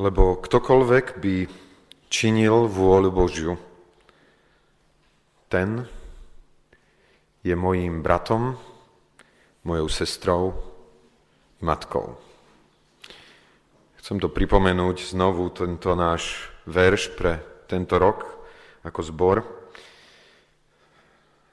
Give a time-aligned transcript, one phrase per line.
[0.00, 1.36] Lebo ktokoľvek by
[2.08, 3.60] činil vôľu Božiu,
[5.52, 5.84] ten
[7.44, 8.56] je mojím bratom,
[9.60, 10.56] mojou sestrou
[11.60, 12.16] matkou.
[14.00, 18.24] Chcem to pripomenúť znovu, tento náš verš pre tento rok
[18.80, 19.36] ako zbor.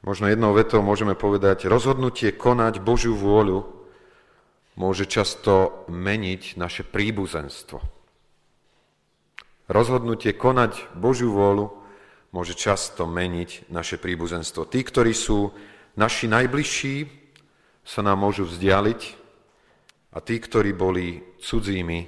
[0.08, 3.68] Možno jednou vetou môžeme povedať, rozhodnutie konať Božiu vôľu
[4.80, 7.97] môže často meniť naše príbuzenstvo.
[9.68, 11.68] Rozhodnutie konať Božiu vôľu
[12.32, 14.64] môže často meniť naše príbuzenstvo.
[14.64, 15.52] Tí, ktorí sú
[16.00, 16.96] naši najbližší,
[17.84, 19.02] sa nám môžu vzdialiť
[20.16, 22.08] a tí, ktorí boli cudzími,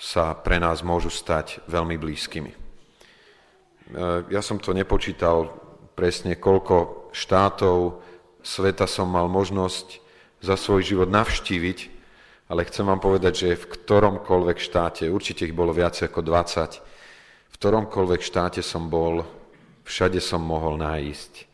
[0.00, 2.52] sa pre nás môžu stať veľmi blízkymi.
[2.52, 2.58] E,
[4.32, 5.52] ja som to nepočítal
[5.92, 8.02] presne, koľko štátov
[8.42, 10.00] sveta som mal možnosť
[10.42, 11.91] za svoj život navštíviť,
[12.52, 16.84] ale chcem vám povedať, že v ktoromkoľvek štáte, určite ich bolo viac ako 20,
[17.48, 19.24] v ktoromkoľvek štáte som bol,
[19.88, 21.48] všade som mohol nájsť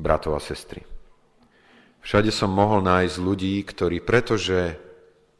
[0.00, 0.80] bratov a sestry.
[2.00, 4.72] Všade som mohol nájsť ľudí, ktorí, pretože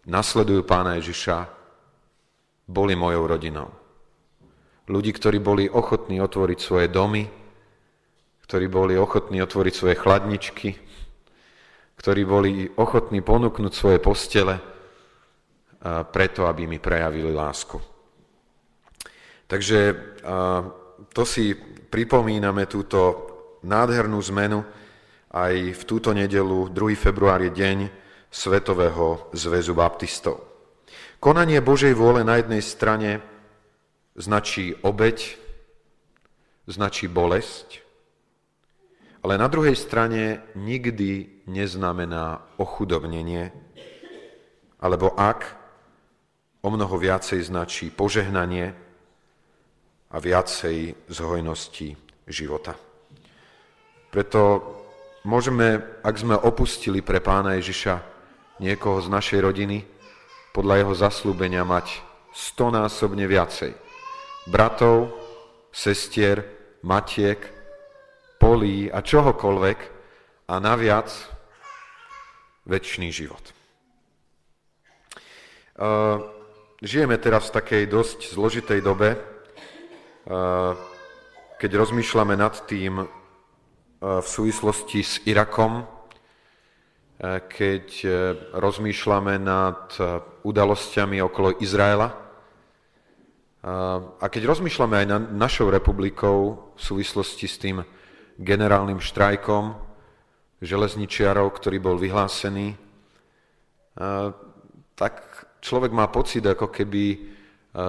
[0.04, 1.48] nasledujú pána Ježiša,
[2.68, 3.72] boli mojou rodinou.
[4.92, 7.24] Ľudí, ktorí boli ochotní otvoriť svoje domy,
[8.44, 10.76] ktorí boli ochotní otvoriť svoje chladničky,
[11.96, 14.71] ktorí boli ochotní ponúknuť svoje postele,
[16.14, 17.82] preto, aby mi prejavili lásku.
[19.50, 19.80] Takže
[21.10, 21.52] to si
[21.90, 22.98] pripomíname túto
[23.66, 24.62] nádhernú zmenu
[25.32, 26.96] aj v túto nedelu, 2.
[26.96, 27.78] február je deň
[28.32, 30.40] Svetového zväzu baptistov.
[31.20, 33.20] Konanie Božej vôle na jednej strane
[34.16, 35.36] značí obeď,
[36.64, 37.84] značí bolesť,
[39.22, 43.52] ale na druhej strane nikdy neznamená ochudobnenie,
[44.82, 45.61] alebo ak
[46.62, 48.70] o mnoho viacej značí požehnanie
[50.14, 51.98] a viacej z hojnosti
[52.30, 52.78] života.
[54.14, 54.62] Preto
[55.26, 57.98] môžeme, ak sme opustili pre pána Ježiša
[58.62, 59.82] niekoho z našej rodiny,
[60.54, 61.98] podľa jeho zaslúbenia mať
[62.30, 63.72] stonásobne viacej.
[64.46, 65.10] Bratov,
[65.72, 66.44] sestier,
[66.84, 67.40] matiek,
[68.36, 69.78] polí a čohokoľvek
[70.52, 71.08] a naviac
[72.68, 73.42] väčší život.
[75.72, 76.41] Uh,
[76.82, 79.14] Žijeme teraz v takej dosť zložitej dobe,
[81.54, 83.06] keď rozmýšľame nad tým
[84.02, 85.86] v súvislosti s Irakom,
[87.22, 88.10] keď e,
[88.58, 89.94] rozmýšľame nad
[90.42, 92.18] udalosťami okolo Izraela
[94.18, 97.78] a keď rozmýšľame aj nad našou republikou v súvislosti s tým
[98.42, 99.78] generálnym štrajkom
[100.58, 102.74] železničiarov, ktorý bol vyhlásený,
[104.98, 105.14] tak
[105.62, 107.18] človek má pocit, ako keby e,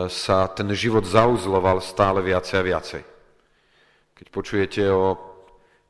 [0.07, 3.03] sa ten život zauzloval stále viacej a viacej.
[4.13, 5.17] Keď počujete o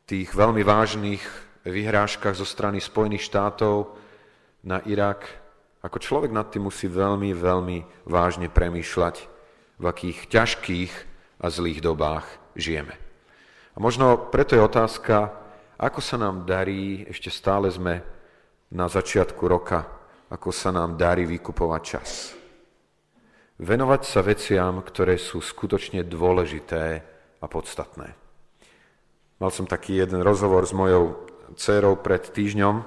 [0.07, 1.21] tých veľmi vážnych
[1.67, 3.91] vyhrážkach zo strany Spojených štátov
[4.63, 5.27] na Irak,
[5.83, 9.15] ako človek nad tým musí veľmi, veľmi vážne premýšľať,
[9.79, 10.94] v akých ťažkých
[11.44, 12.23] a zlých dobách
[12.55, 12.95] žijeme.
[13.75, 15.35] A možno preto je otázka,
[15.75, 18.00] ako sa nám darí, ešte stále sme
[18.71, 19.83] na začiatku roka
[20.33, 22.33] ako sa nám darí vykupovať čas.
[23.61, 27.05] Venovať sa veciam, ktoré sú skutočne dôležité
[27.38, 28.17] a podstatné.
[29.38, 32.81] Mal som taký jeden rozhovor s mojou dcerou pred týždňom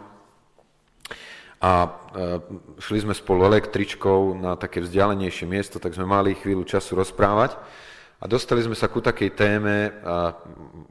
[1.62, 1.88] a e,
[2.82, 7.54] šli sme spolu električkou na také vzdialenejšie miesto, tak sme mali chvíľu času rozprávať
[8.18, 9.92] a dostali sme sa ku takej téme,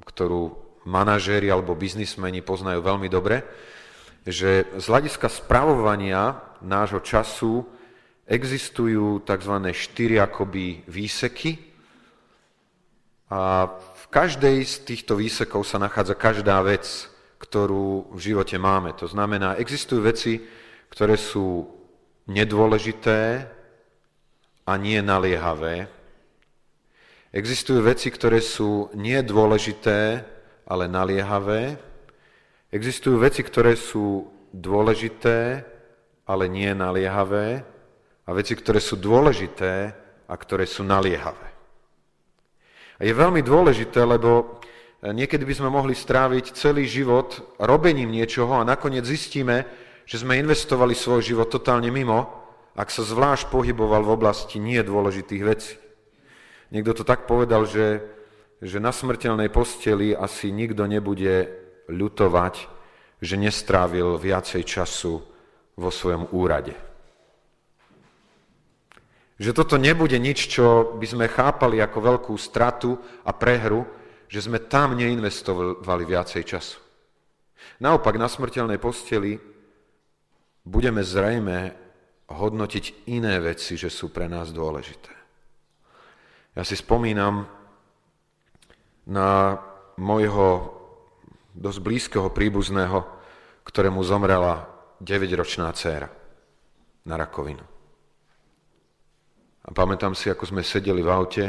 [0.07, 0.55] ktorú
[0.85, 3.41] manažéri alebo biznismeni poznajú veľmi dobre,
[4.25, 7.65] že z hľadiska spravovania nášho času
[8.25, 9.55] existujú tzv.
[9.73, 11.57] štyri akoby výseky
[13.29, 17.09] a v každej z týchto výsekov sa nachádza každá vec,
[17.41, 18.93] ktorú v živote máme.
[19.01, 20.41] To znamená, existujú veci,
[20.93, 21.69] ktoré sú
[22.29, 23.49] nedôležité
[24.65, 25.89] a nie naliehavé.
[27.35, 30.23] Existujú veci, ktoré sú nedôležité,
[30.65, 31.77] ale naliehavé.
[32.71, 35.67] Existujú veci, ktoré sú dôležité,
[36.25, 37.61] ale nie naliehavé
[38.25, 39.93] a veci, ktoré sú dôležité
[40.25, 41.53] a ktoré sú naliehavé.
[42.97, 44.57] A je veľmi dôležité, lebo
[45.05, 49.69] niekedy by sme mohli stráviť celý život robením niečoho a nakoniec zistíme,
[50.05, 52.29] že sme investovali svoj život totálne mimo,
[52.75, 55.75] ak sa zvlášť pohyboval v oblasti nie dôležitých vecí.
[56.73, 58.01] Niekto to tak povedal, že,
[58.59, 61.51] že na smrteľnej posteli asi nikto nebude
[61.87, 62.67] ľutovať,
[63.21, 65.34] že nestrávil viacej času
[65.75, 66.75] vo svojom úrade.
[69.35, 72.95] Že toto nebude nič, čo by sme chápali ako veľkú stratu
[73.27, 73.83] a prehru,
[74.31, 76.79] že sme tam neinvestovali viacej času.
[77.83, 79.35] Naopak na smrteľnej posteli
[80.63, 81.75] budeme zrejme
[82.31, 85.13] hodnotiť iné veci, že sú pre nás dôležité.
[86.55, 87.45] Ja si spomínam
[89.05, 89.59] na
[89.99, 90.71] môjho
[91.51, 93.03] dosť blízkeho príbuzného,
[93.67, 96.09] ktorému zomrela 9-ročná dcéra
[97.05, 97.63] na rakovinu.
[99.65, 101.45] A pamätám si, ako sme sedeli v aute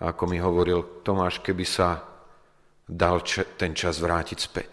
[0.00, 2.00] a ako mi hovoril Tomáš, keby sa
[2.88, 3.20] dal
[3.60, 4.72] ten čas vrátiť späť.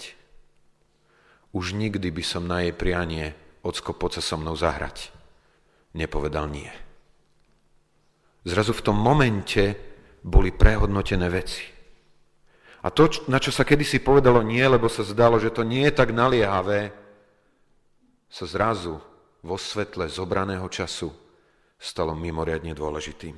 [1.52, 3.36] Už nikdy by som na jej prianie
[3.66, 5.12] ocko poď sa so mnou zahrať.
[5.98, 6.70] Nepovedal nie.
[8.48, 9.76] Zrazu v tom momente
[10.24, 11.66] boli prehodnotené veci.
[12.80, 15.94] A to, na čo sa kedysi povedalo nie, lebo sa zdalo, že to nie je
[16.00, 16.96] tak naliehavé,
[18.30, 19.02] sa zrazu
[19.42, 21.10] vo svetle zobraného času
[21.82, 23.36] stalo mimoriadne dôležitým.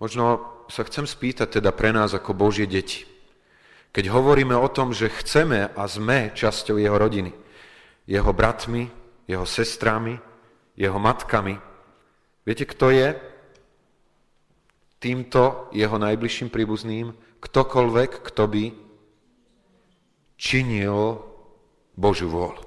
[0.00, 0.24] Možno
[0.66, 3.06] sa chcem spýtať teda pre nás ako Božie deti.
[3.92, 7.30] Keď hovoríme o tom, že chceme a sme časťou jeho rodiny,
[8.08, 8.88] jeho bratmi,
[9.28, 10.16] jeho sestrami,
[10.74, 11.60] jeho matkami,
[12.42, 13.14] viete, kto je
[14.96, 17.12] týmto jeho najbližším príbuzným,
[17.42, 18.64] ktokoľvek, kto by
[20.40, 21.20] činil
[21.96, 22.64] Božiu vôľu.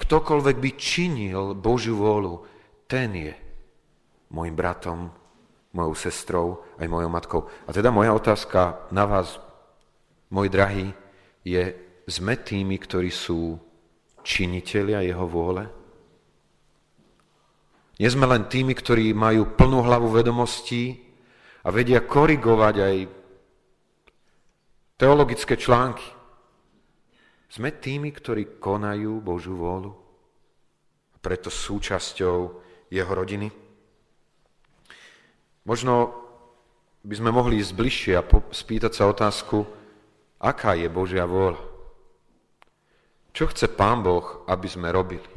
[0.00, 2.40] Ktokoľvek by činil Božiu vôľu,
[2.88, 3.34] ten je
[4.32, 5.12] môjim bratom,
[5.70, 6.46] mojou sestrou,
[6.78, 7.42] aj mojou matkou.
[7.66, 9.38] A teda moja otázka na vás,
[10.32, 10.90] môj drahý,
[11.46, 11.74] je,
[12.10, 13.58] sme tými, ktorí sú
[14.26, 15.68] činitelia jeho vôle?
[18.00, 20.96] Nie sme len tými, ktorí majú plnú hlavu vedomostí
[21.62, 22.96] a vedia korigovať aj
[24.96, 26.19] teologické články.
[27.50, 29.92] Sme tými, ktorí konajú Božú vôľu
[31.20, 32.36] preto súčasťou
[32.88, 33.52] jeho rodiny.
[35.68, 36.16] Možno
[37.04, 39.68] by sme mohli ísť bližšie a spýtať sa otázku,
[40.40, 41.60] aká je Božia vôľa.
[43.30, 45.28] Čo chce Pán Boh, aby sme robili?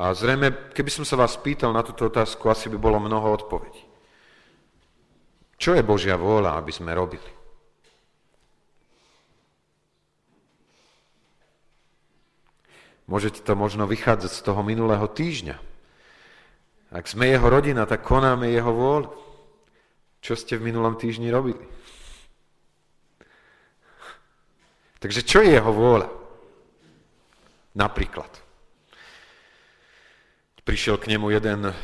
[0.00, 3.82] A zrejme, keby som sa vás pýtal na túto otázku, asi by bolo mnoho odpovedí.
[5.60, 7.39] Čo je Božia vôľa, aby sme robili?
[13.10, 15.58] Môžete to možno vychádzať z toho minulého týždňa.
[16.94, 19.10] Ak sme jeho rodina, tak konáme jeho vôľu.
[20.22, 21.58] Čo ste v minulom týždni robili?
[25.02, 26.06] Takže čo je jeho vôľa?
[27.74, 28.30] Napríklad.
[30.62, 31.74] Prišiel k nemu jeden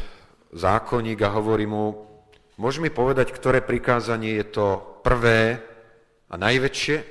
[0.55, 2.07] zákonník a hovorí mu,
[2.55, 4.67] môžeš mi povedať, ktoré prikázanie je to
[5.03, 5.59] prvé
[6.31, 7.03] a najväčšie?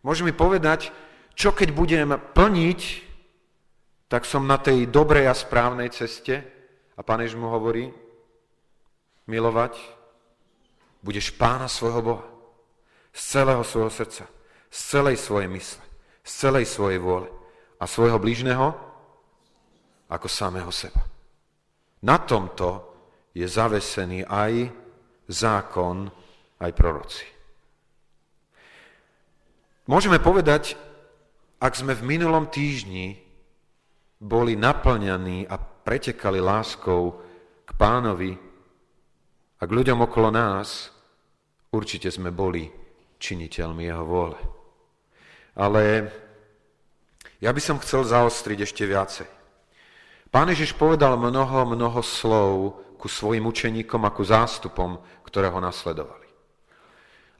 [0.00, 0.88] Môžeš mi povedať,
[1.36, 2.80] čo keď budem plniť,
[4.08, 6.40] tak som na tej dobrej a správnej ceste?
[6.96, 7.92] A pán mu hovorí,
[9.28, 9.76] milovať
[11.04, 12.26] budeš pána svojho Boha
[13.12, 14.24] z celého svojho srdca,
[14.72, 15.84] z celej svojej mysle,
[16.24, 17.28] z celej svojej vôle
[17.76, 18.72] a svojho blížneho
[20.08, 21.04] ako samého seba.
[22.00, 22.96] Na tomto
[23.36, 24.72] je zavesený aj
[25.28, 26.08] zákon,
[26.60, 27.26] aj proroci.
[29.86, 30.76] Môžeme povedať,
[31.60, 33.16] ak sme v minulom týždni
[34.20, 37.20] boli naplňaní a pretekali láskou
[37.64, 38.32] k pánovi
[39.56, 40.92] a k ľuďom okolo nás,
[41.72, 42.68] určite sme boli
[43.16, 44.38] činiteľmi jeho vôle.
[45.56, 46.12] Ale
[47.40, 49.28] ja by som chcel zaostriť ešte viacej.
[50.28, 56.28] Pán Ježiš povedal mnoho, mnoho slov ku svojim učeníkom a ku zástupom, ktoré ho nasledovali.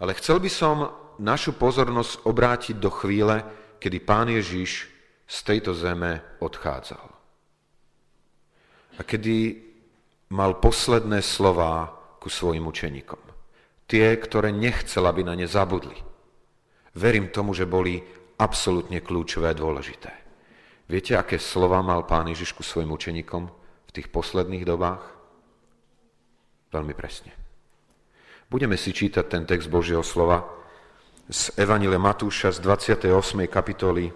[0.00, 0.76] Ale chcel by som
[1.16, 3.40] našu pozornosť obrátiť do chvíle,
[3.78, 4.88] kedy Pán Ježiš
[5.26, 7.06] z tejto zeme odchádzal.
[8.96, 9.60] A kedy
[10.32, 13.20] mal posledné slová ku svojim učeníkom.
[13.86, 15.94] Tie, ktoré nechcel, aby na ne zabudli.
[16.96, 18.02] Verím tomu, že boli
[18.40, 20.10] absolútne kľúčové a dôležité.
[20.86, 23.42] Viete, aké slova mal pán Ježiš ku svojim učeníkom
[23.86, 25.02] v tých posledných dobách?
[26.74, 27.30] Veľmi presne.
[28.46, 30.46] Budeme si čítať ten text Božieho slova
[31.26, 33.50] z Evanile Matúša z 28.
[33.50, 34.14] kapitoly.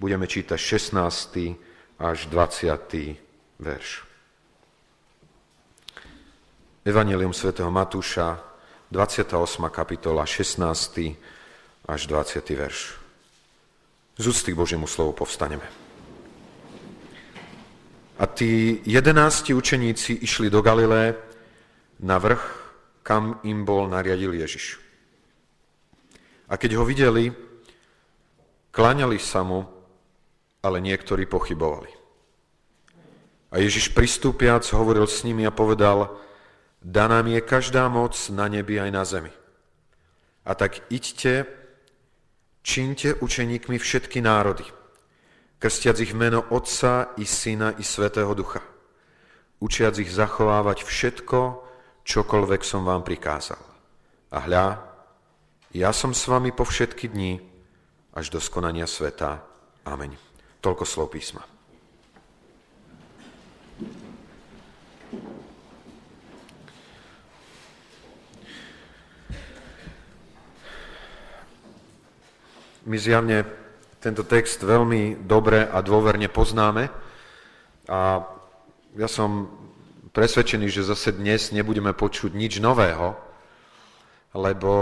[0.00, 2.00] Budeme čítať 16.
[2.00, 3.60] až 20.
[3.60, 3.88] verš.
[6.86, 8.40] Evangelium svätého Matúša,
[8.88, 9.68] 28.
[9.68, 11.16] kapitola, 16.
[11.88, 12.40] až 20.
[12.56, 12.78] verš.
[14.16, 15.68] Z úcty k Božiemu slovu povstaneme.
[18.16, 21.20] A tí jedenácti učeníci išli do Galilé
[22.00, 22.40] na vrch,
[23.04, 24.85] kam im bol nariadil Ježiš.
[26.46, 27.34] A keď ho videli,
[28.70, 29.66] kláňali sa mu
[30.62, 31.90] ale niektorí pochybovali.
[33.54, 36.18] A Ježiš pristúpiac hovoril s nimi a povedal,
[36.82, 39.32] daná mi je každá moc na nebi aj na zemi.
[40.42, 41.46] A tak iďte,
[42.66, 44.66] čínte učeníkmi všetky národy,
[45.62, 48.62] krstiac ich meno Otca i Syna i Svetého Ducha,
[49.62, 51.38] učiac ich zachovávať všetko,
[52.02, 53.62] čokoľvek som vám prikázal.
[54.34, 54.66] A hľa,
[55.76, 57.36] ja som s vami po všetky dni,
[58.16, 59.44] až do skonania sveta.
[59.84, 60.16] Amen.
[60.64, 61.44] Toľko slov písma.
[72.86, 73.44] My zjavne
[74.00, 76.88] tento text veľmi dobre a dôverne poznáme
[77.90, 78.22] a
[78.96, 79.50] ja som
[80.16, 83.18] presvedčený, že zase dnes nebudeme počuť nič nového,
[84.32, 84.72] lebo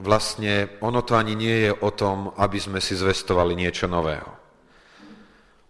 [0.00, 4.30] vlastne ono to ani nie je o tom, aby sme si zvestovali niečo nového.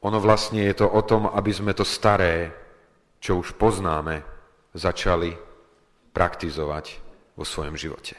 [0.03, 2.53] Ono vlastne je to o tom, aby sme to staré,
[3.19, 4.23] čo už poznáme,
[4.77, 5.35] začali
[6.13, 6.85] praktizovať
[7.35, 8.15] vo svojom živote.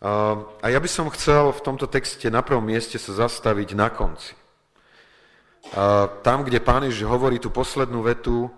[0.00, 4.32] A ja by som chcel v tomto texte na prvom mieste sa zastaviť na konci.
[6.24, 8.48] Tam, kde pán Ježiš hovorí tú poslednú vetu,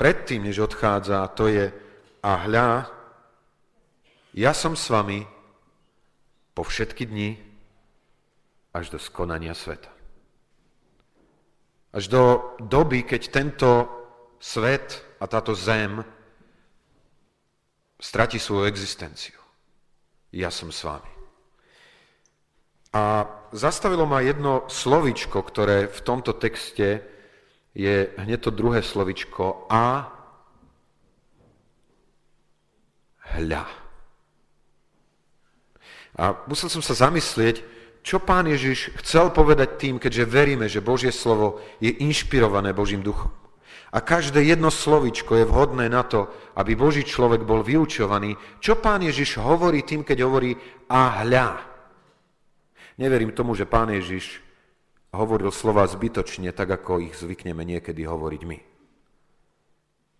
[0.00, 1.68] predtým, než odchádza, to je
[2.24, 2.97] a hľa,
[4.34, 5.24] ja som s vami
[6.52, 7.38] po všetky dni
[8.74, 9.90] až do skonania sveta.
[11.94, 12.22] Až do
[12.60, 13.70] doby, keď tento
[14.38, 16.04] svet a táto zem
[17.98, 19.38] stratí svoju existenciu.
[20.30, 21.10] Ja som s vami.
[22.92, 27.04] A zastavilo ma jedno slovičko, ktoré v tomto texte
[27.76, 30.08] je hneď to druhé slovičko a
[33.38, 33.77] hľa.
[36.18, 37.62] A musel som sa zamyslieť,
[38.02, 43.30] čo pán Ježiš chcel povedať tým, keďže veríme, že Božie slovo je inšpirované Božím duchom.
[43.88, 46.28] A každé jedno slovičko je vhodné na to,
[46.60, 48.36] aby Boží človek bol vyučovaný.
[48.60, 50.52] Čo pán Ježiš hovorí tým, keď hovorí
[50.92, 51.48] a hľa?
[53.00, 54.44] Neverím tomu, že pán Ježiš
[55.16, 58.58] hovoril slova zbytočne, tak ako ich zvykneme niekedy hovoriť my.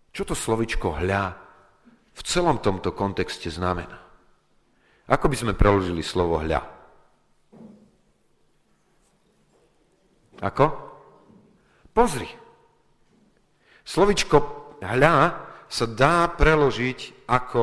[0.09, 1.37] Čo to slovičko hľa
[2.17, 4.08] v celom tomto kontexte znamená?
[5.09, 6.61] Ako by sme preložili slovo hľa?
[10.45, 10.65] Ako?
[11.89, 12.29] Pozri.
[13.81, 14.37] Slovičko
[14.85, 15.15] hľa
[15.65, 17.61] sa dá preložiť ako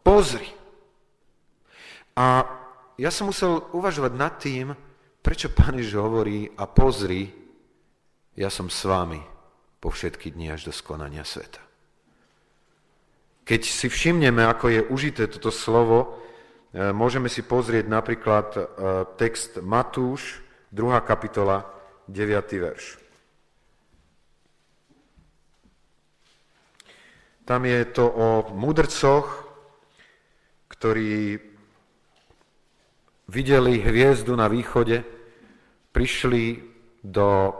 [0.00, 0.48] pozri.
[2.16, 2.44] A
[2.96, 4.72] ja som musel uvažovať nad tým,
[5.20, 7.28] prečo Pán Ježiš hovorí a pozri,
[8.36, 9.20] ja som s vami
[9.80, 11.60] po všetky dni až do skonania sveta.
[13.44, 16.20] Keď si všimneme, ako je užité toto slovo,
[16.70, 18.60] môžeme si pozrieť napríklad e,
[19.18, 20.38] text Matúš,
[20.70, 21.02] 2.
[21.02, 21.66] kapitola,
[22.06, 22.30] 9.
[22.62, 22.84] verš.
[27.42, 29.26] Tam je to o mudrcoch,
[30.70, 31.42] ktorí
[33.26, 35.02] videli hviezdu na východe,
[35.90, 36.62] prišli
[37.02, 37.50] do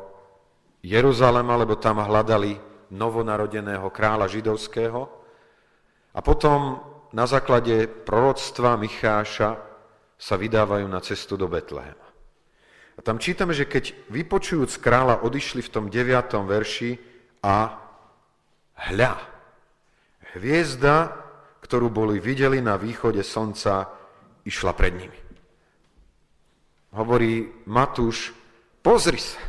[0.87, 2.55] Jeruzalema, lebo tam hľadali
[2.95, 5.01] novonarodeného kráľa židovského.
[6.15, 9.51] A potom na základe proroctva Micháša
[10.21, 12.07] sa vydávajú na cestu do Betlehema.
[12.95, 16.13] A tam čítame, že keď vypočujúc kráľa odišli v tom 9.
[16.45, 17.01] verši
[17.41, 17.73] a
[18.93, 19.15] hľa,
[20.37, 21.17] hviezda,
[21.65, 23.89] ktorú boli videli na východe slnca,
[24.45, 25.21] išla pred nimi.
[26.93, 28.37] Hovorí Matúš,
[28.85, 29.41] pozri sa.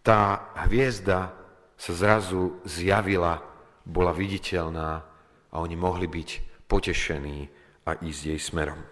[0.00, 1.36] Tá hviezda
[1.76, 3.44] sa zrazu zjavila,
[3.84, 5.09] bola viditeľná
[5.50, 6.28] a oni mohli byť
[6.70, 7.50] potešení
[7.86, 8.78] a ísť jej smerom.
[8.78, 8.86] E,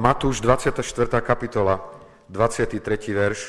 [0.00, 0.80] Matúš 24.
[1.20, 1.76] kapitola,
[2.32, 2.80] 23.
[3.12, 3.40] verš.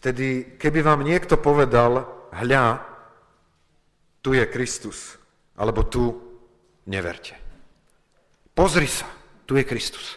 [0.00, 2.80] Vtedy, keby vám niekto povedal, hľa,
[4.24, 5.20] tu je Kristus,
[5.60, 6.16] alebo tu,
[6.88, 7.36] neverte.
[8.56, 9.04] Pozri sa,
[9.44, 10.16] tu je Kristus.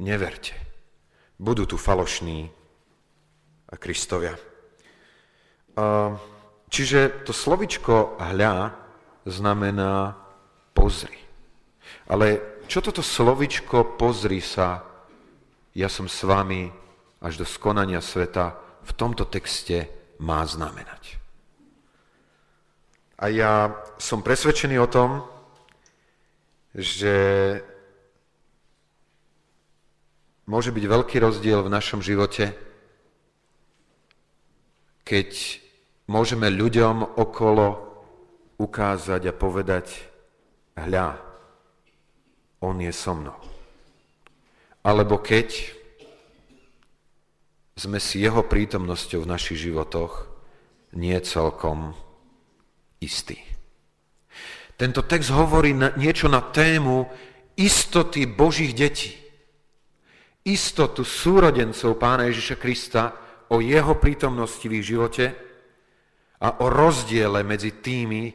[0.00, 0.63] Neverte
[1.44, 2.48] budú tu falošní
[3.76, 4.32] Kristovia.
[6.72, 8.72] Čiže to slovičko hľa
[9.28, 10.16] znamená
[10.72, 11.20] pozri.
[12.08, 14.80] Ale čo toto slovičko pozri sa,
[15.76, 16.72] ja som s vami
[17.20, 19.88] až do skonania sveta, v tomto texte
[20.20, 21.20] má znamenať.
[23.20, 25.24] A ja som presvedčený o tom,
[26.74, 27.14] že
[30.44, 32.52] môže byť veľký rozdiel v našom živote,
[35.04, 35.60] keď
[36.08, 37.66] môžeme ľuďom okolo
[38.60, 39.86] ukázať a povedať,
[40.76, 41.20] hľa,
[42.64, 43.36] on je so mnou.
[44.84, 45.48] Alebo keď
[47.74, 50.30] sme si jeho prítomnosťou v našich životoch
[50.94, 51.96] nie celkom
[53.02, 53.42] istí.
[54.78, 57.06] Tento text hovorí na, niečo na tému
[57.58, 59.23] istoty Božích detí.
[60.44, 63.16] Istotu súrodencov Pána Ježiša Krista
[63.48, 65.32] o jeho prítomnosti v ich živote
[66.44, 68.28] a o rozdiele medzi tými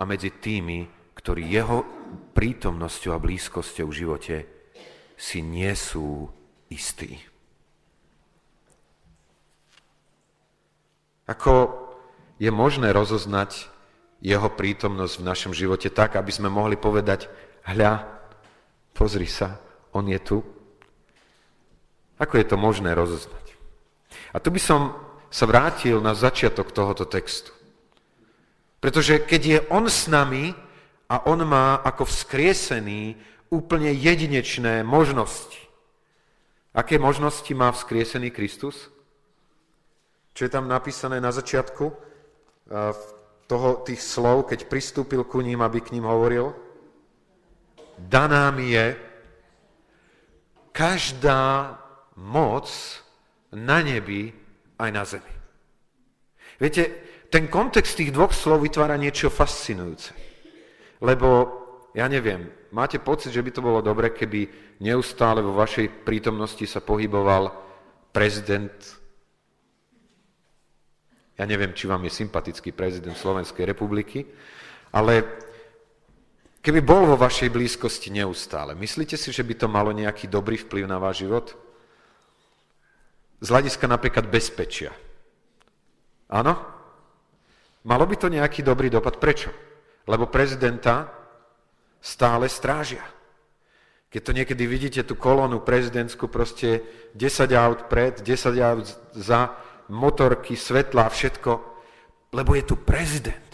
[0.00, 1.84] a medzi tými, ktorí jeho
[2.32, 4.36] prítomnosťou a blízkosťou v živote
[5.20, 6.32] si nie sú
[6.72, 7.20] istí.
[11.28, 11.76] Ako
[12.40, 13.68] je možné rozoznať
[14.24, 17.28] jeho prítomnosť v našom živote tak, aby sme mohli povedať,
[17.68, 18.08] hľa,
[18.96, 19.60] pozri sa,
[19.92, 20.40] on je tu.
[22.20, 23.56] Ako je to možné rozoznať?
[24.30, 24.92] A tu by som
[25.32, 27.50] sa vrátil na začiatok tohoto textu.
[28.78, 30.52] Pretože keď je on s nami
[31.08, 33.16] a on má ako vzkriesený
[33.50, 35.58] úplne jedinečné možnosti.
[36.70, 38.86] Aké možnosti má vzkriesený Kristus?
[40.34, 41.84] Čo je tam napísané na začiatku
[43.50, 46.54] toho, tých slov, keď pristúpil ku ním, aby k ním hovoril?
[47.98, 48.94] Daná mi je
[50.70, 51.74] každá
[52.20, 52.68] moc
[53.56, 54.30] na nebi
[54.76, 55.34] aj na zemi.
[56.60, 56.82] Viete,
[57.32, 60.12] ten kontext tých dvoch slov vytvára niečo fascinujúce.
[61.00, 61.28] Lebo
[61.96, 64.46] ja neviem, máte pocit, že by to bolo dobre, keby
[64.84, 67.50] neustále vo vašej prítomnosti sa pohyboval
[68.12, 68.74] prezident,
[71.40, 74.28] ja neviem, či vám je sympatický prezident Slovenskej republiky,
[74.92, 75.24] ale
[76.60, 80.84] keby bol vo vašej blízkosti neustále, myslíte si, že by to malo nejaký dobrý vplyv
[80.84, 81.69] na váš život?
[83.40, 84.92] Z hľadiska napríklad bezpečia.
[86.28, 86.54] Áno?
[87.88, 89.16] Malo by to nejaký dobrý dopad.
[89.16, 89.48] Prečo?
[90.04, 91.08] Lebo prezidenta
[92.00, 93.04] stále strážia.
[94.10, 96.82] Keď to niekedy vidíte, tú kolónu prezidentskú, proste
[97.14, 99.54] 10 aut pred, 10 aut za,
[99.90, 101.50] motorky, svetla, všetko,
[102.34, 103.50] lebo je tu prezident.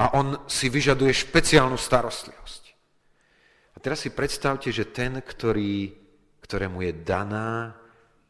[0.00, 2.62] A on si vyžaduje špeciálnu starostlivosť.
[3.74, 5.92] A teraz si predstavte, že ten, ktorý,
[6.40, 7.76] ktorému je daná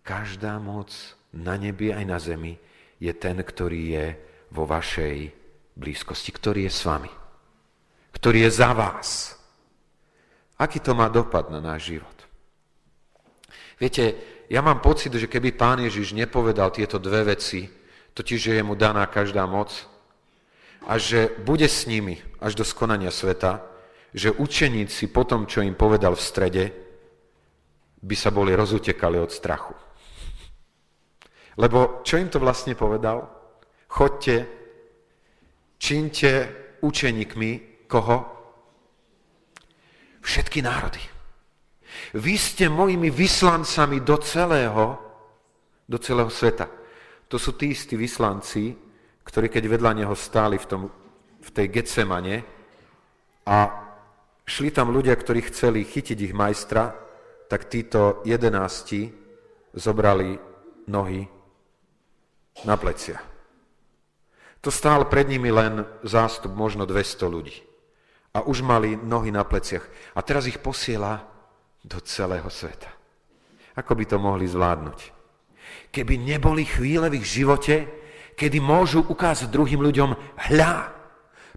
[0.03, 0.91] každá moc
[1.31, 2.59] na nebi aj na zemi,
[3.01, 4.07] je ten, ktorý je
[4.51, 5.33] vo vašej
[5.79, 7.13] blízkosti, ktorý je s vami
[8.21, 9.39] ktorý je za vás.
[10.61, 12.17] Aký to má dopad na náš život?
[13.81, 14.13] Viete,
[14.53, 17.65] ja mám pocit, že keby pán Ježiš nepovedal tieto dve veci,
[18.13, 19.73] totiž, že je mu daná každá moc
[20.85, 23.65] a že bude s nimi až do skonania sveta,
[24.13, 26.65] že učeníci po tom, čo im povedal v strede,
[28.05, 29.73] by sa boli rozutekali od strachu.
[31.61, 33.21] Lebo čo im to vlastne povedal?
[33.85, 34.37] Chodte,
[35.77, 36.31] čínte
[36.81, 38.19] učeníkmi Koho?
[40.25, 41.05] Všetky národy.
[42.17, 44.97] Vy ste mojimi vyslancami do celého,
[45.85, 46.65] do celého sveta.
[47.29, 48.73] To sú tí istí vyslanci,
[49.21, 50.83] ktorí keď vedľa neho stáli v, tom,
[51.45, 52.37] v tej Getsemane
[53.45, 53.59] a
[54.49, 56.89] šli tam ľudia, ktorí chceli chytiť ich majstra,
[57.53, 59.13] tak títo jedenácti
[59.77, 60.39] zobrali
[60.89, 61.40] nohy
[62.65, 63.21] na plecia.
[64.61, 67.57] To stál pred nimi len zástup možno 200 ľudí
[68.37, 69.83] a už mali nohy na pleciach.
[70.15, 71.25] A teraz ich posiela
[71.81, 72.93] do celého sveta.
[73.75, 74.99] Ako by to mohli zvládnuť?
[75.91, 77.89] Keby neboli chvíle v ich živote,
[78.37, 80.15] kedy môžu ukázať druhým ľuďom,
[80.53, 80.93] hľa,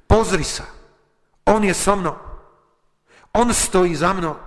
[0.08, 0.66] pozri sa,
[1.44, 2.18] on je so mnou,
[3.36, 4.38] on stojí za mnou.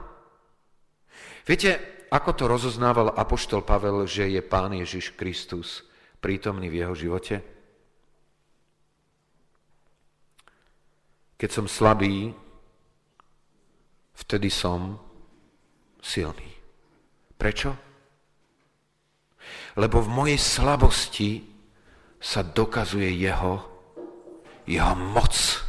[1.46, 1.78] Viete,
[2.10, 5.85] ako to rozoznával Apoštol Pavel, že je Pán Ježiš Kristus
[6.26, 7.38] prítomný v jeho živote?
[11.38, 12.34] Keď som slabý,
[14.18, 14.98] vtedy som
[16.02, 16.50] silný.
[17.38, 17.70] Prečo?
[19.78, 21.46] Lebo v mojej slabosti
[22.18, 23.62] sa dokazuje jeho,
[24.66, 25.62] jeho moc.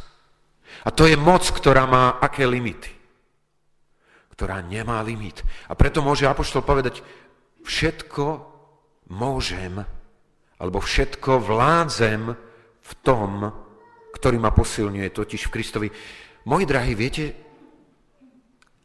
[0.82, 2.90] A to je moc, ktorá má aké limity?
[4.34, 5.46] Ktorá nemá limit.
[5.70, 6.98] A preto môže Apoštol povedať,
[7.62, 8.42] všetko
[9.14, 9.86] môžem,
[10.58, 12.22] alebo všetko vládzem
[12.82, 13.46] v tom,
[14.14, 15.88] ktorý ma posilňuje, totiž v Kristovi.
[16.50, 17.30] Moji drahí, viete,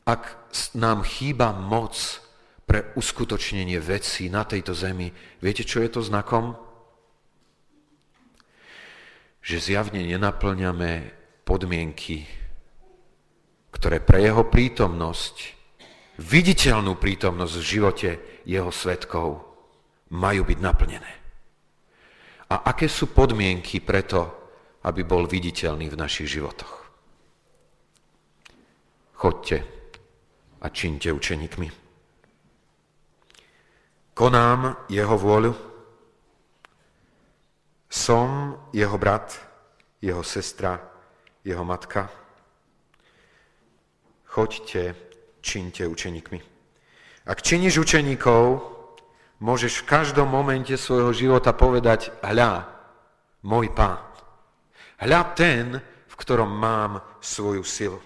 [0.05, 1.95] ak nám chýba moc
[2.67, 5.09] pre uskutočnenie vecí na tejto zemi,
[5.41, 6.53] viete, čo je to znakom?
[9.43, 10.91] Že zjavne nenaplňame
[11.43, 12.23] podmienky,
[13.73, 15.35] ktoré pre jeho prítomnosť,
[16.21, 18.09] viditeľnú prítomnosť v živote
[18.45, 19.41] jeho svetkov
[20.13, 21.22] majú byť naplnené.
[22.53, 24.29] A aké sú podmienky preto,
[24.85, 26.85] aby bol viditeľný v našich životoch.
[29.17, 29.57] Chodte
[30.61, 31.67] a čiňte učeníkmi.
[34.13, 35.53] Konám jeho vôľu,
[37.89, 39.33] som jeho brat,
[39.97, 40.77] jeho sestra,
[41.41, 42.05] jeho matka.
[44.29, 44.93] Choďte,
[45.41, 46.39] čiňte učeníkmi.
[47.25, 48.72] Ak činíš učeníkov,
[49.41, 52.67] môžeš v každom momente svojho života povedať, hľa,
[53.45, 54.01] môj pán.
[55.01, 57.99] Hľa ten, v ktorom mám svoju silu.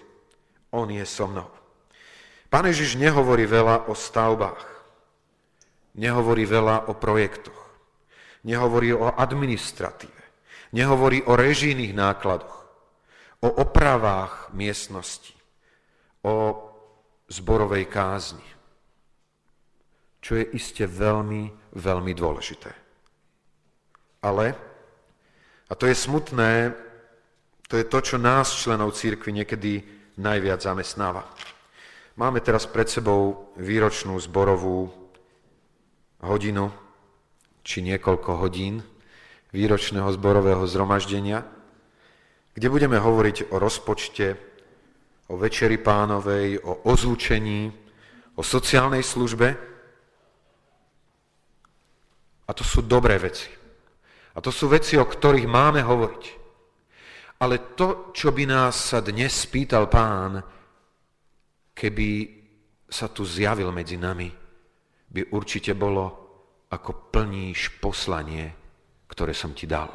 [0.72, 1.48] On je so mnou.
[2.48, 4.64] Pán Ježiš nehovorí veľa o stavbách.
[6.00, 7.60] Nehovorí veľa o projektoch.
[8.48, 10.22] Nehovorí o administratíve.
[10.72, 12.56] Nehovorí o režijných nákladoch.
[13.44, 15.36] O opravách miestnosti.
[16.24, 16.56] O
[17.28, 18.57] zborovej kázni.
[20.18, 22.70] Čo je iste veľmi, veľmi dôležité.
[24.22, 24.54] Ale,
[25.70, 26.74] a to je smutné,
[27.70, 29.84] to je to, čo nás, členov církvy, niekedy
[30.18, 31.22] najviac zamestnáva.
[32.18, 34.90] Máme teraz pred sebou výročnú zborovú
[36.18, 36.74] hodinu,
[37.62, 38.82] či niekoľko hodín
[39.54, 41.46] výročného zborového zhromaždenia,
[42.58, 44.34] kde budeme hovoriť o rozpočte,
[45.28, 47.70] o večeri pánovej, o ozúčení,
[48.34, 49.54] o sociálnej službe.
[52.48, 53.52] A to sú dobré veci.
[54.34, 56.24] A to sú veci, o ktorých máme hovoriť.
[57.44, 60.42] Ale to, čo by nás sa dnes spýtal pán,
[61.76, 62.08] keby
[62.88, 64.32] sa tu zjavil medzi nami,
[65.08, 66.26] by určite bolo,
[66.68, 68.52] ako plníš poslanie,
[69.08, 69.88] ktoré som ti dal.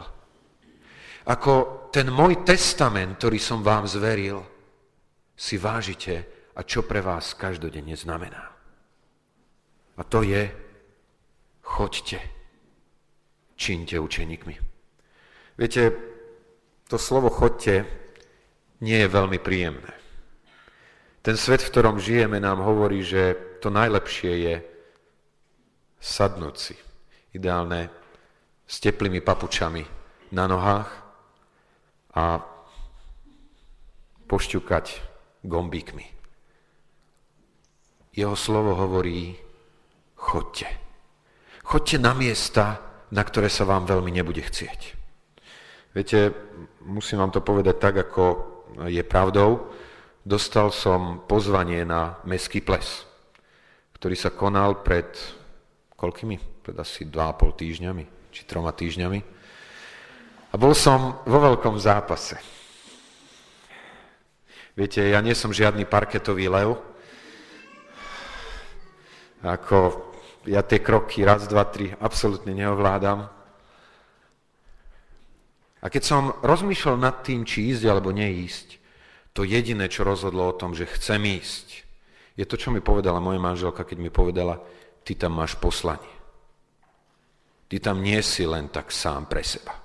[1.30, 4.42] Ako ten môj testament, ktorý som vám zveril,
[5.34, 8.52] si vážite a čo pre vás každodenne znamená.
[9.98, 10.50] A to je,
[11.62, 12.43] choďte,
[13.56, 14.56] čínte učeníkmi.
[15.58, 15.94] Viete,
[16.90, 17.86] to slovo chodte
[18.84, 19.94] nie je veľmi príjemné.
[21.24, 24.56] Ten svet, v ktorom žijeme, nám hovorí, že to najlepšie je
[26.04, 26.76] sadnúť si.
[27.32, 27.88] Ideálne
[28.68, 29.88] s teplými papučami
[30.36, 30.92] na nohách
[32.20, 32.44] a
[34.28, 34.86] pošťukať
[35.48, 36.06] gombíkmi.
[38.14, 39.34] Jeho slovo hovorí,
[40.20, 40.68] chodte.
[41.64, 44.98] Chodte na miesta, na ktoré sa vám veľmi nebude chcieť.
[45.94, 46.34] Viete,
[46.82, 48.24] musím vám to povedať tak, ako
[48.90, 49.70] je pravdou.
[50.26, 53.06] Dostal som pozvanie na meský ples,
[53.94, 55.14] ktorý sa konal pred
[55.94, 56.66] koľkými?
[56.66, 59.20] Pred asi 2,5 týždňami, či troma týždňami.
[60.50, 62.42] A bol som vo veľkom zápase.
[64.74, 66.82] Viete, ja nie som žiadny parketový lev.
[69.46, 70.13] Ako
[70.46, 73.28] ja tie kroky raz, dva, tri absolútne neovládam.
[75.84, 78.80] A keď som rozmýšľal nad tým, či ísť alebo neísť,
[79.36, 81.68] to jediné, čo rozhodlo o tom, že chcem ísť,
[82.40, 84.58] je to, čo mi povedala moja manželka, keď mi povedala,
[85.04, 86.14] ty tam máš poslanie.
[87.68, 89.76] Ty tam nie si len tak sám pre seba.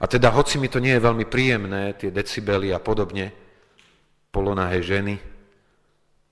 [0.00, 3.32] A teda, hoci mi to nie je veľmi príjemné, tie decibely a podobne,
[4.32, 5.20] polonahé ženy,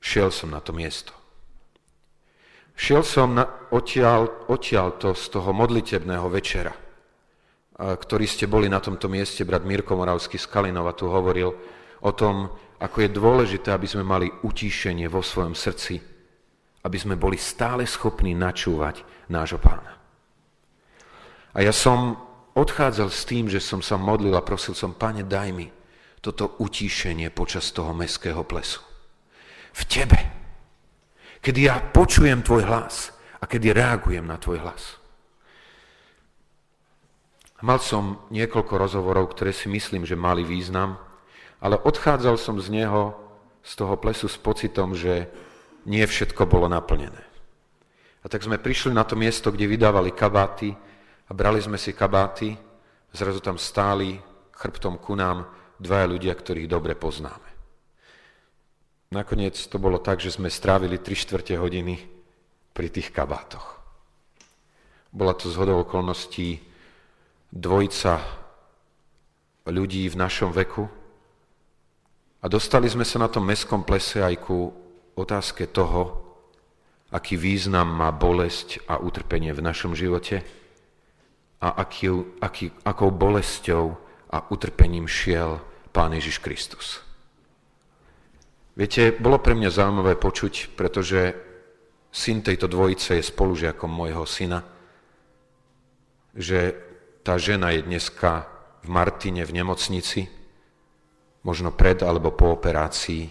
[0.01, 1.18] šiel som na to miesto.
[2.79, 3.43] Šiel som na,
[3.75, 6.71] odtiaľ, odtiaľ to z toho modlitebného večera,
[7.75, 11.51] ktorý ste boli na tomto mieste, brat Mirko Moravský z Kalinova tu hovoril
[11.99, 12.47] o tom,
[12.79, 15.99] ako je dôležité, aby sme mali utíšenie vo svojom srdci,
[16.87, 19.99] aby sme boli stále schopní načúvať nášho pána.
[21.59, 22.15] A ja som
[22.55, 25.67] odchádzal s tým, že som sa modlil a prosil som, pane, daj mi,
[26.23, 28.79] toto utíšenie počas toho meského plesu.
[29.75, 30.28] V tebe.
[31.49, 33.09] Kedy ja počujem tvoj hlas
[33.41, 35.01] a kedy reagujem na tvoj hlas.
[37.65, 41.01] Mal som niekoľko rozhovorov, ktoré si myslím, že mali význam,
[41.65, 43.17] ale odchádzal som z neho,
[43.65, 45.25] z toho plesu s pocitom, že
[45.89, 47.25] nie všetko bolo naplnené.
[48.21, 50.77] A tak sme prišli na to miesto, kde vydávali kabáty
[51.25, 52.53] a brali sme si kabáty,
[53.17, 54.21] zrazu tam stáli
[54.53, 55.49] chrbtom ku nám
[55.81, 57.48] dvaja ľudia, ktorých dobre poznáme.
[59.09, 61.97] Nakoniec to bolo tak, že sme strávili 3 čtvrte hodiny
[62.77, 63.81] pri tých kabátoch.
[65.09, 66.61] Bola to zhodou okolností
[67.49, 68.21] dvojica
[69.65, 70.85] ľudí v našom veku
[72.39, 74.77] a dostali sme sa na tom mestskom plese aj ku
[75.17, 76.21] otázke toho,
[77.09, 80.45] aký význam má bolesť a utrpenie v našom živote
[81.65, 82.13] a aký,
[82.45, 83.85] aký, akou bolesťou
[84.29, 85.65] a utrpením šiel
[85.97, 87.08] Pán Ježiš Kristus.
[88.79, 91.35] Viete, bolo pre mňa zaujímavé počuť, pretože
[92.15, 94.63] syn tejto dvojice je spolužiakom môjho syna,
[96.31, 96.79] že
[97.27, 98.47] tá žena je dneska
[98.87, 100.31] v Martine v nemocnici,
[101.43, 103.27] možno pred alebo po operácii.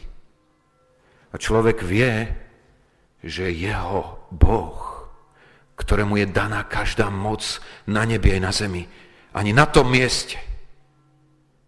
[1.31, 2.27] A človek vie,
[3.23, 5.07] že jeho Boh,
[5.79, 8.83] ktorému je daná každá moc na nebi aj na zemi,
[9.31, 10.36] ani na tom mieste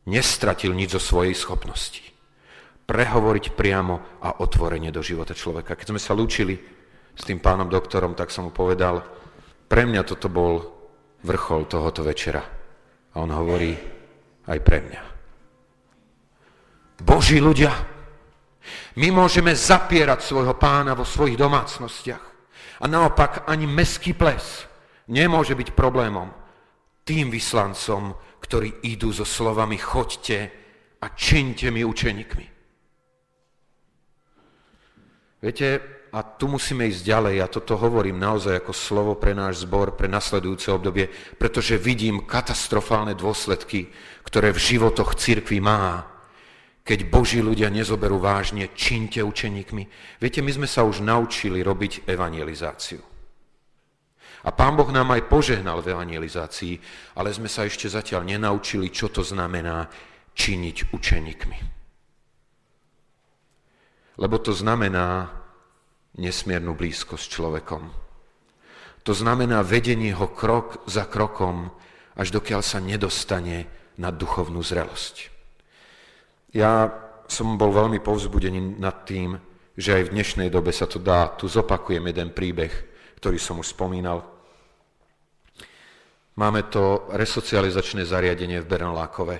[0.03, 2.08] nestratil nič zo svojej schopnosti.
[2.89, 5.77] Prehovoriť priamo a otvorene do života človeka.
[5.77, 6.57] Keď sme sa lúčili
[7.13, 9.05] s tým pánom doktorom, tak som mu povedal,
[9.69, 10.57] pre mňa toto bol
[11.21, 12.41] vrchol tohoto večera.
[13.13, 13.77] A on hovorí,
[14.49, 15.01] aj pre mňa.
[17.05, 17.69] Boží ľudia,
[18.97, 22.25] my môžeme zapierať svojho pána vo svojich domácnostiach.
[22.81, 24.65] A naopak ani meský ples
[25.13, 26.33] nemôže byť problémom
[27.05, 30.39] tým vyslancom, ktorí idú so slovami choďte
[31.05, 32.58] a čiňte mi učeníkmi.
[35.39, 35.79] Viete,
[36.11, 40.09] a tu musíme ísť ďalej, ja toto hovorím naozaj ako slovo pre náš zbor, pre
[40.11, 43.87] nasledujúce obdobie, pretože vidím katastrofálne dôsledky,
[44.25, 46.03] ktoré v životoch cirkvi má,
[46.83, 49.83] keď Boží ľudia nezoberú vážne, činte učeníkmi.
[50.17, 52.99] Viete, my sme sa už naučili robiť evangelizáciu.
[54.43, 56.79] A Pán Boh nám aj požehnal v evangelizácii,
[57.19, 59.85] ale sme sa ešte zatiaľ nenaučili, čo to znamená
[60.33, 61.78] činiť učeníkmi.
[64.19, 65.31] Lebo to znamená
[66.19, 67.87] nesmiernu blízko s človekom.
[69.07, 71.71] To znamená vedenie ho krok za krokom,
[72.19, 75.31] až dokiaľ sa nedostane na duchovnú zrelosť.
[76.51, 76.91] Ja
[77.31, 79.39] som bol veľmi povzbudený nad tým,
[79.79, 81.31] že aj v dnešnej dobe sa to dá.
[81.39, 82.73] Tu zopakujem jeden príbeh,
[83.23, 84.27] ktorý som už spomínal.
[86.35, 89.35] Máme to resocializačné zariadenie v Bernlákove.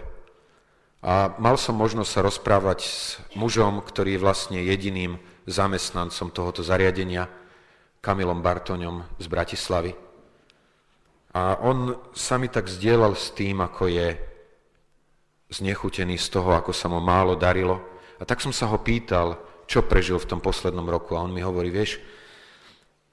[1.00, 5.16] A mal som možnosť sa rozprávať s mužom, ktorý je vlastne jediným
[5.48, 7.32] zamestnancom tohoto zariadenia,
[8.00, 9.92] Kamilom Bartoňom z Bratislavy.
[11.36, 14.16] A on sa mi tak zdieľal s tým, ako je
[15.52, 17.80] znechutený z toho, ako sa mu málo darilo.
[18.20, 21.16] A tak som sa ho pýtal, čo prežil v tom poslednom roku.
[21.16, 22.00] A on mi hovorí, vieš,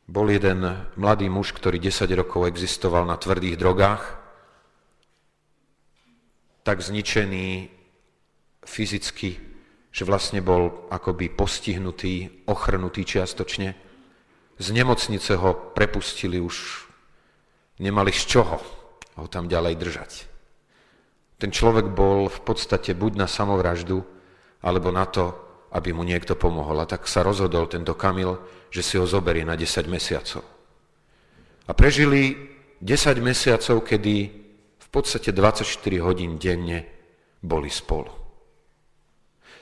[0.07, 0.63] bol jeden
[0.95, 4.03] mladý muž, ktorý 10 rokov existoval na tvrdých drogách,
[6.63, 7.76] tak zničený
[8.67, 9.41] fyzicky,
[9.95, 13.73] že vlastne bol akoby postihnutý, ochrnutý čiastočne.
[14.61, 16.85] Z nemocnice ho prepustili už,
[17.81, 18.59] nemali z čoho
[19.17, 20.13] ho tam ďalej držať.
[21.37, 24.05] Ten človek bol v podstate buď na samovraždu,
[24.65, 25.33] alebo na to,
[25.73, 26.81] aby mu niekto pomohol.
[26.81, 28.41] A tak sa rozhodol tento Kamil,
[28.73, 30.45] že si ho zoberie na 10 mesiacov.
[31.69, 32.37] A prežili
[32.81, 34.17] 10 mesiacov, kedy
[34.77, 35.69] v podstate 24
[36.01, 36.89] hodín denne
[37.45, 38.26] boli spolu.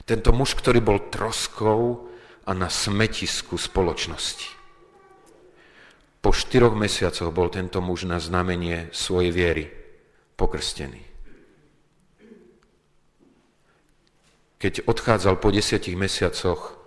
[0.05, 2.05] Tento muž, ktorý bol troskou
[2.45, 4.53] a na smetisku spoločnosti.
[6.21, 9.65] Po štyroch mesiacoch bol tento muž na znamenie svojej viery
[10.37, 11.01] pokrstený.
[14.61, 16.77] Keď odchádzal po desiatich mesiacoch,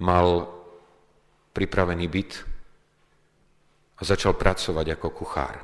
[0.00, 0.48] mal
[1.56, 2.32] pripravený byt
[3.96, 5.56] a začal pracovať ako kuchár.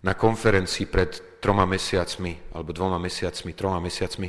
[0.00, 4.28] Na konferencii pred troma mesiacmi, alebo dvoma mesiacmi, troma mesiacmi,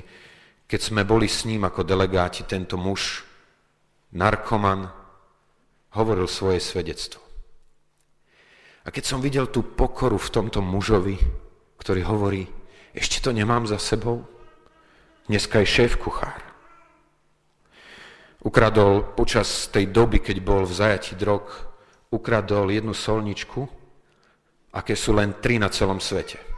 [0.72, 3.28] keď sme boli s ním ako delegáti, tento muž,
[4.16, 4.88] narkoman,
[5.92, 7.20] hovoril svoje svedectvo.
[8.88, 11.20] A keď som videl tú pokoru v tomto mužovi,
[11.76, 12.48] ktorý hovorí,
[12.96, 14.24] ešte to nemám za sebou,
[15.28, 16.40] dneska je šéf kuchár.
[18.40, 21.52] Ukradol počas tej doby, keď bol v zajati drog,
[22.16, 23.68] ukradol jednu solničku,
[24.72, 26.51] aké sú len tri na celom svete.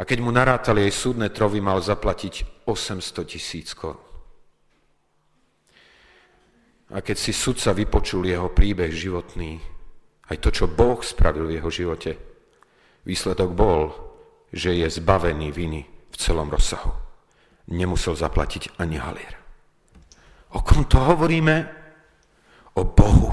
[0.00, 4.00] A keď mu narátali jej súdne trovy, mal zaplatiť 800 tisíc korún.
[6.90, 9.60] A keď si sudca vypočul jeho príbeh životný,
[10.32, 12.16] aj to, čo Boh spravil v jeho živote,
[13.04, 13.92] výsledok bol,
[14.50, 16.90] že je zbavený viny v celom rozsahu.
[17.70, 19.36] Nemusel zaplatiť ani halier.
[20.56, 21.68] O kom to hovoríme?
[22.74, 23.30] O Bohu.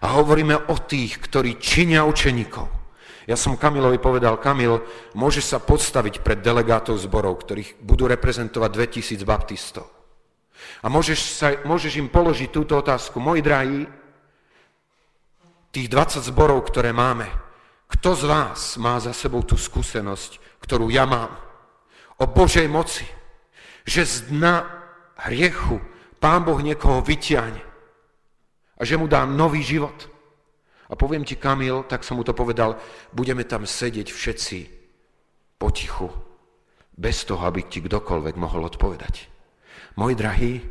[0.00, 2.85] A hovoríme o tých, ktorí činia učeníkov
[3.26, 4.86] ja som Kamilovi povedal, Kamil,
[5.18, 9.90] môže sa podstaviť pred delegátov zborov, ktorých budú reprezentovať 2000 baptistov.
[10.82, 13.18] A môžeš, sa, môžeš im položiť túto otázku.
[13.18, 13.82] Moji drahí,
[15.74, 17.28] tých 20 zborov, ktoré máme,
[17.86, 21.34] kto z vás má za sebou tú skúsenosť, ktorú ja mám?
[22.16, 23.04] O Božej moci.
[23.86, 24.66] Že z dna
[25.28, 25.78] hriechu
[26.16, 27.62] Pán Boh niekoho vyťahne
[28.76, 30.15] a že mu dá nový život.
[30.86, 32.78] A poviem ti, Kamil, tak som mu to povedal,
[33.10, 34.58] budeme tam sedieť všetci
[35.58, 36.08] potichu,
[36.96, 39.28] bez toho, aby ti kdokoľvek mohol odpovedať.
[40.00, 40.64] Môj drahý,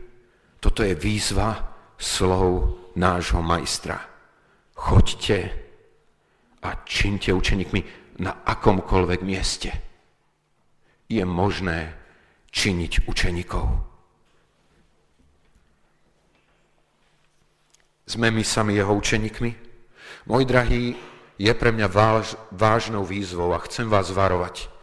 [0.57, 1.61] toto je výzva
[1.99, 4.01] slov nášho majstra.
[4.73, 5.53] Choďte
[6.65, 8.03] a činte učeníkmi.
[8.15, 9.71] na akomkoľvek mieste
[11.11, 11.91] je možné
[12.47, 13.65] činiť učeníkov.
[18.07, 19.64] Sme my sami jeho učeníkmi?
[20.25, 20.97] Môj drahý,
[21.37, 24.73] je pre mňa váž, vážnou výzvou a chcem vás varovať.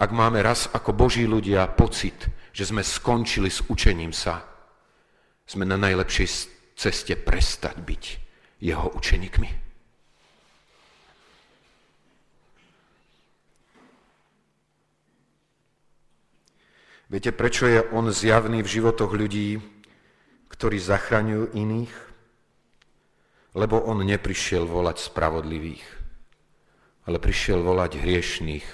[0.00, 2.16] Ak máme raz ako Boží ľudia pocit,
[2.56, 4.40] že sme skončili s učením sa,
[5.44, 6.28] sme na najlepšej
[6.80, 8.02] ceste prestať byť
[8.64, 9.50] jeho učeníkmi.
[17.06, 19.60] Viete, prečo je on zjavný v životoch ľudí,
[20.48, 22.05] ktorí zachraňujú iných?
[23.56, 25.84] Lebo on neprišiel volať spravodlivých,
[27.08, 28.66] ale prišiel volať hriešných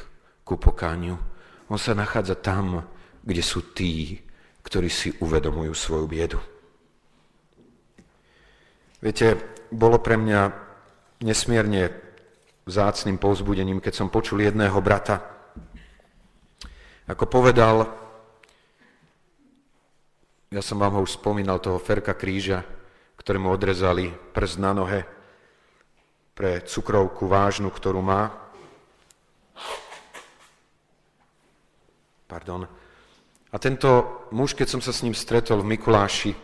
[0.42, 1.14] ku pokániu.
[1.70, 2.82] On sa nachádza tam,
[3.22, 4.18] kde sú tí,
[4.66, 6.42] ktorí si uvedomujú svoju biedu.
[8.98, 9.38] Viete,
[9.70, 10.40] bolo pre mňa
[11.22, 11.90] nesmierne
[12.66, 15.22] vzácným povzbudením, keď som počul jedného brata,
[17.10, 17.90] ako povedal,
[20.54, 22.62] ja som vám ho už spomínal, toho Ferka Kríža,
[23.22, 25.06] ktorému odrezali prst na nohe
[26.34, 28.34] pre cukrovku vážnu, ktorú má.
[32.26, 32.66] Pardon.
[33.52, 36.34] A tento muž, keď som sa s ním stretol v Mikuláši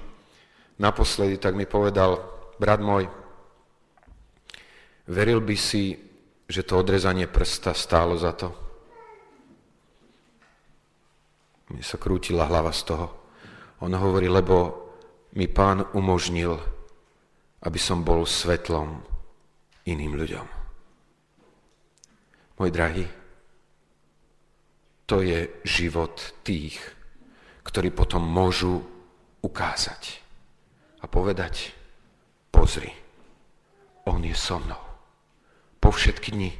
[0.78, 2.22] naposledy, tak mi povedal,
[2.62, 3.10] brat môj,
[5.10, 5.98] veril by si,
[6.46, 8.54] že to odrezanie prsta stálo za to?
[11.74, 13.06] Mne sa krútila hlava z toho.
[13.82, 14.87] On hovorí, lebo
[15.36, 16.56] mi pán umožnil,
[17.64, 19.02] aby som bol svetlom
[19.84, 20.46] iným ľuďom.
[22.58, 23.06] Môj drahý,
[25.08, 26.14] to je život
[26.44, 26.76] tých,
[27.64, 28.84] ktorí potom môžu
[29.40, 30.20] ukázať
[31.00, 31.72] a povedať,
[32.50, 32.90] pozri,
[34.04, 34.82] on je so mnou.
[35.78, 36.50] Po všetky dni,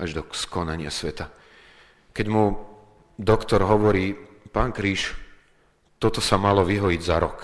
[0.00, 1.28] až do skonania sveta.
[2.16, 2.56] Keď mu
[3.20, 4.16] doktor hovorí,
[4.52, 5.25] pán Kríž,
[5.96, 7.38] toto sa malo vyhojiť za rok.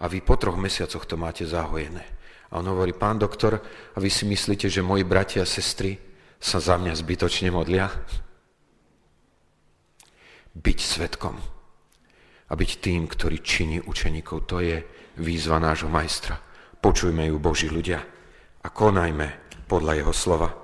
[0.00, 2.04] A vy po troch mesiacoch to máte zahojené.
[2.52, 3.58] A on hovorí, pán doktor,
[3.92, 5.98] a vy si myslíte, že moji bratia a sestry
[6.36, 7.90] sa za mňa zbytočne modlia?
[10.56, 11.36] Byť svetkom
[12.46, 14.78] a byť tým, ktorý činí učeníkov, to je
[15.18, 16.38] výzva nášho majstra.
[16.78, 18.04] Počujme ju, Boží ľudia,
[18.62, 19.32] a konajme
[19.66, 20.54] podľa jeho slova.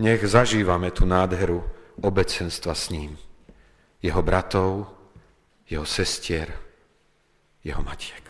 [0.00, 1.62] Nech zažívame tú nádheru
[2.00, 3.14] obecenstva s ním,
[4.00, 4.93] jeho bratov,
[5.68, 6.52] jeho sestier,
[7.64, 8.24] jeho matiek.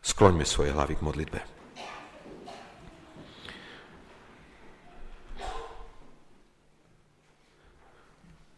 [0.00, 1.40] Skloňme svoje hlavy k modlitbe.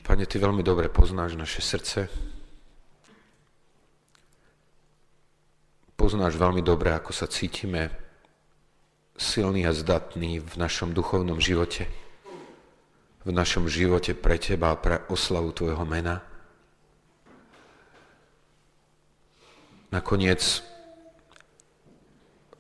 [0.03, 2.11] Pane, Ty veľmi dobre poznáš naše srdce.
[5.97, 7.95] Poznáš veľmi dobre, ako sa cítime
[9.17, 11.87] silní a zdatní v našom duchovnom živote,
[13.23, 16.32] v našom živote pre Teba a pre oslavu Tvojho mena.
[19.93, 20.41] Nakoniec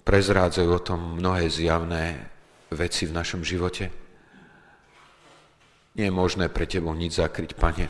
[0.04, 2.28] prezrádzajú o tom mnohé zjavné
[2.68, 3.88] veci v našom živote.
[5.96, 7.86] Nie je možné pre Tebou nič zakryť, Pane.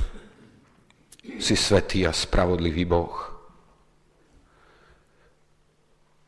[1.38, 3.14] Si svetý a spravodlivý Boh,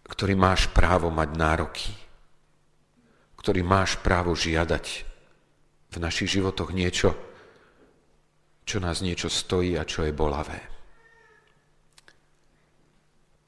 [0.07, 1.91] ktorý máš právo mať nároky,
[3.43, 4.87] ktorý máš právo žiadať
[5.91, 7.11] v našich životoch niečo,
[8.63, 10.74] čo nás niečo stojí a čo je bolavé.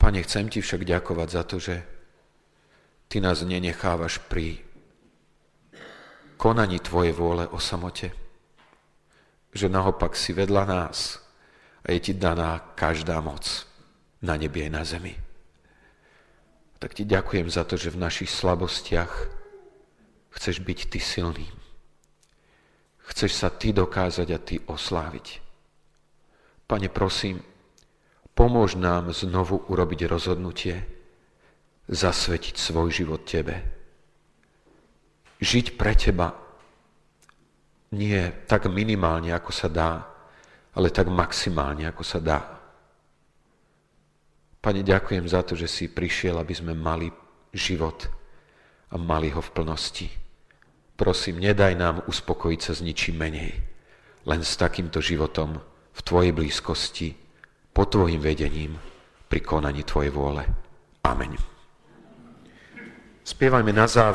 [0.07, 1.83] Pane, chcem Ti však ďakovať za to, že
[3.11, 4.63] Ty nás nenechávaš pri
[6.39, 8.15] konaní Tvojej vôle o samote.
[9.51, 11.19] Že naopak si vedľa nás
[11.83, 13.67] a je Ti daná každá moc
[14.23, 15.19] na nebi aj na zemi.
[16.79, 19.11] Tak Ti ďakujem za to, že v našich slabostiach
[20.39, 21.55] chceš byť Ty silným.
[23.11, 25.43] Chceš sa Ty dokázať a Ty osláviť.
[26.71, 27.43] Pane, prosím,
[28.37, 30.85] Pomôž nám znovu urobiť rozhodnutie,
[31.89, 33.65] zasvetiť svoj život Tebe.
[35.41, 36.37] Žiť pre Teba
[37.97, 40.05] nie tak minimálne, ako sa dá,
[40.77, 42.45] ale tak maximálne, ako sa dá.
[44.61, 47.09] Pane, ďakujem za to, že si prišiel, aby sme mali
[47.57, 48.05] život
[48.93, 50.13] a mali ho v plnosti.
[50.93, 53.57] Prosím, nedaj nám uspokojiť sa s ničím menej,
[54.29, 55.57] len s takýmto životom
[55.97, 57.26] v Tvojej blízkosti,
[57.77, 58.73] pod Tvojim vedením
[59.29, 60.49] pri konaní Tvojej vôle.
[61.05, 61.37] Amen.
[63.21, 64.15] Spievajme na záver.